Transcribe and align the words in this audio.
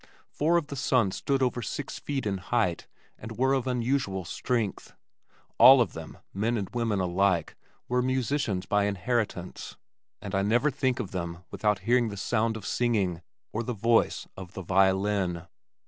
Four 0.31 0.57
of 0.57 0.65
the 0.65 0.75
sons 0.75 1.17
stood 1.17 1.43
over 1.43 1.61
six 1.61 1.99
feet 1.99 2.25
in 2.25 2.39
height 2.39 2.87
and 3.19 3.37
were 3.37 3.53
of 3.53 3.67
unusual 3.67 4.25
strength. 4.25 4.95
All 5.59 5.79
of 5.79 5.93
them 5.93 6.17
men 6.33 6.57
and 6.57 6.67
women 6.73 6.99
alike 6.99 7.55
were 7.87 8.01
musicians 8.01 8.65
by 8.65 8.85
inheritance, 8.85 9.77
and 10.19 10.33
I 10.33 10.41
never 10.41 10.71
think 10.71 10.99
of 10.99 11.11
them 11.11 11.43
without 11.51 11.77
hearing 11.85 12.09
the 12.09 12.17
sound 12.17 12.57
of 12.57 12.65
singing 12.65 13.21
or 13.53 13.61
the 13.61 13.73
voice 13.73 14.27
of 14.35 14.53
the 14.53 14.63
violin. 14.63 15.43